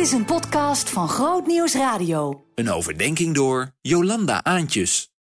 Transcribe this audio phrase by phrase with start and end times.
[0.00, 2.44] Dit is een podcast van Groot Nieuws Radio.
[2.54, 5.12] Een overdenking door Jolanda Aantjes.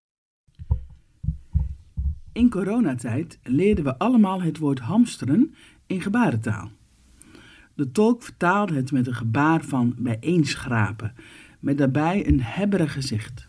[2.33, 5.55] In coronatijd leerden we allemaal het woord hamsteren
[5.87, 6.71] in gebarentaal.
[7.73, 11.13] De tolk vertaalde het met een gebaar van bijeenschrapen,
[11.59, 13.43] met daarbij een hebberig gezicht.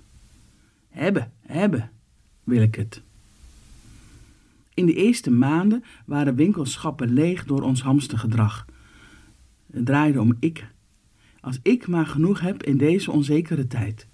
[0.89, 1.91] Hebben, hebben,
[2.45, 3.03] wil ik het.
[4.75, 8.67] In de eerste maanden waren winkelschappen leeg door ons hamstergedrag.
[9.73, 10.69] Het draaide om ik.
[11.41, 14.07] Als ik maar genoeg heb in deze onzekere tijd.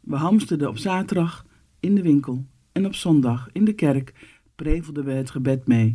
[0.00, 1.46] We hamsterden op zaterdag
[1.80, 4.14] in de winkel en op zondag in de kerk
[4.54, 5.94] prevelden we het gebed mee.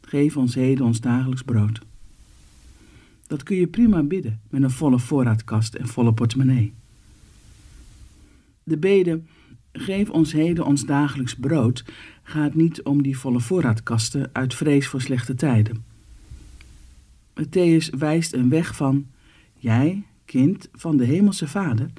[0.00, 1.80] Geef ons heden ons dagelijks brood.
[3.26, 6.74] Dat kun je prima bidden met een volle voorraadkast en volle portemonnee.
[8.62, 9.20] De bede
[9.78, 11.84] Geef ons heden ons dagelijks brood
[12.22, 15.84] gaat niet om die volle voorraadkasten uit vrees voor slechte tijden.
[17.40, 19.06] Matthäus wijst een weg van
[19.66, 21.90] Jij, kind van de Hemelse Vader,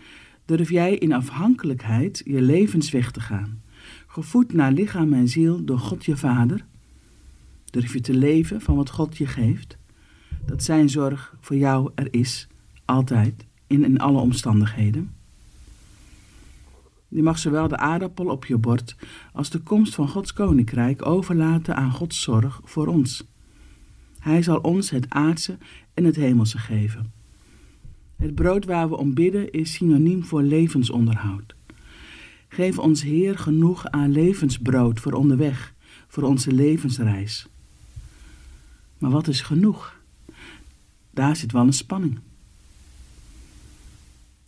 [0.46, 3.62] durf jij in afhankelijkheid je levensweg te gaan,
[4.08, 6.66] gevoed naar lichaam en ziel door God je Vader?
[7.66, 9.78] Durf je te leven van wat God je geeft?
[10.46, 12.48] Dat zijn zorg voor jou er is,
[12.86, 15.14] altijd, in, in alle omstandigheden.
[17.08, 18.96] Je mag zowel de aardappel op je bord
[19.34, 23.24] als de komst van Gods koninkrijk overlaten aan Gods zorg voor ons.
[24.20, 25.58] Hij zal ons het aardse
[25.94, 27.17] en het hemelse geven.
[28.18, 31.56] Het brood waar we om bidden is synoniem voor levensonderhoud.
[32.48, 35.74] Geef ons Heer genoeg aan levensbrood voor onderweg,
[36.08, 37.48] voor onze levensreis.
[38.98, 40.00] Maar wat is genoeg?
[41.12, 42.20] Daar zit wel een spanning.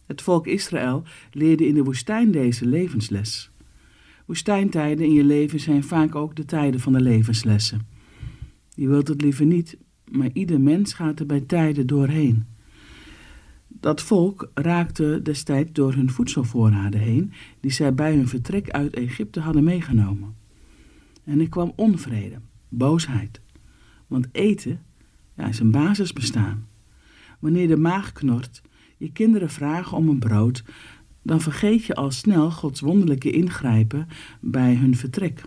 [0.05, 3.51] Het volk Israël leerde in de woestijn deze levensles.
[4.25, 7.87] Woestijntijden in je leven zijn vaak ook de tijden van de levenslessen.
[8.73, 9.77] Je wilt het liever niet,
[10.11, 12.45] maar ieder mens gaat er bij tijden doorheen.
[13.71, 19.39] Dat volk raakte destijds door hun voedselvoorraden heen, die zij bij hun vertrek uit Egypte
[19.39, 20.35] hadden meegenomen.
[21.23, 23.41] En er kwam onvrede, boosheid.
[24.07, 24.81] Want eten
[25.37, 26.67] ja, is een basisbestaan.
[27.39, 28.61] Wanneer de maag knort,
[28.97, 30.63] je kinderen vragen om een brood,
[31.21, 34.07] dan vergeet je al snel Gods wonderlijke ingrijpen
[34.39, 35.43] bij hun vertrek.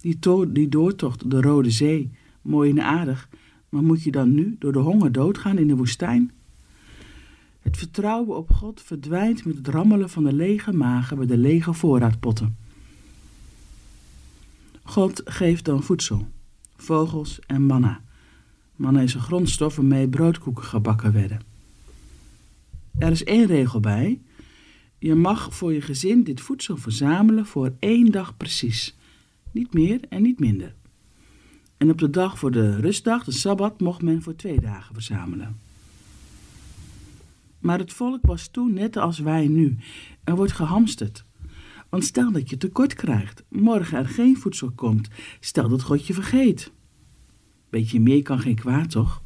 [0.00, 0.18] Die,
[0.52, 2.10] die doortocht de Rode Zee,
[2.42, 3.28] mooi en aardig,
[3.68, 6.30] maar moet je dan nu door de honger doodgaan in de woestijn?
[7.66, 11.72] Het vertrouwen op God verdwijnt met het rammelen van de lege magen bij de lege
[11.72, 12.56] voorraadpotten.
[14.82, 16.28] God geeft dan voedsel,
[16.76, 18.00] vogels en manna.
[18.76, 21.40] Manna is een grondstof waarmee broodkoeken gebakken werden.
[22.98, 24.20] Er is één regel bij.
[24.98, 28.96] Je mag voor je gezin dit voedsel verzamelen voor één dag precies.
[29.50, 30.74] Niet meer en niet minder.
[31.76, 35.65] En op de dag voor de rustdag, de sabbat, mocht men voor twee dagen verzamelen.
[37.66, 39.76] Maar het volk was toen net als wij nu.
[40.24, 41.24] Er wordt gehamsterd.
[41.88, 45.08] Want stel dat je tekort krijgt, morgen er geen voedsel komt,
[45.40, 46.72] stel dat God je vergeet.
[47.70, 49.22] Beetje meer kan geen kwaad, toch?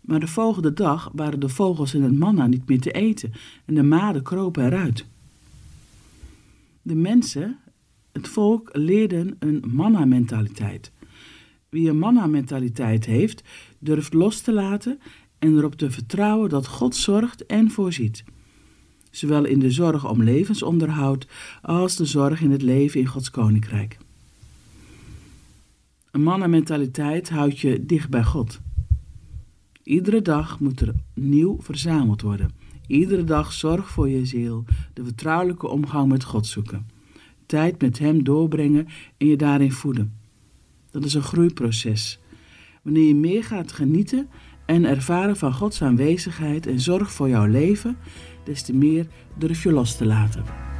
[0.00, 3.32] Maar de volgende dag waren de vogels en het manna niet meer te eten
[3.64, 5.06] en de maden kropen eruit.
[6.82, 7.58] De mensen,
[8.12, 10.92] het volk, leerden een manna-mentaliteit.
[11.68, 13.42] Wie een manna-mentaliteit heeft,
[13.78, 14.98] durft los te laten
[15.44, 18.24] en erop te vertrouwen dat God zorgt en voorziet.
[19.10, 21.26] Zowel in de zorg om levensonderhoud
[21.62, 23.98] als de zorg in het leven in Gods koninkrijk.
[26.10, 28.60] Een manna-mentaliteit houdt je dicht bij God.
[29.82, 32.50] Iedere dag moet er nieuw verzameld worden.
[32.86, 36.86] Iedere dag zorg voor je ziel, de vertrouwelijke omgang met God zoeken.
[37.46, 40.14] Tijd met Hem doorbrengen en je daarin voeden.
[40.90, 42.18] Dat is een groeiproces.
[42.82, 44.28] Wanneer je meer gaat genieten
[44.66, 47.96] en ervaren van Gods aanwezigheid en zorg voor jouw leven,
[48.44, 50.73] des te meer durf je los te laten.